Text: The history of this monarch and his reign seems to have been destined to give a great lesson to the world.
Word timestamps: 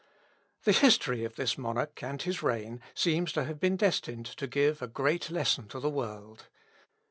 The 0.63 0.71
history 0.71 1.23
of 1.25 1.35
this 1.35 1.59
monarch 1.59 2.01
and 2.01 2.19
his 2.19 2.41
reign 2.41 2.81
seems 2.95 3.31
to 3.33 3.43
have 3.43 3.59
been 3.59 3.75
destined 3.77 4.25
to 4.25 4.47
give 4.47 4.81
a 4.81 4.87
great 4.87 5.29
lesson 5.29 5.67
to 5.67 5.79
the 5.79 5.91
world. 5.91 6.47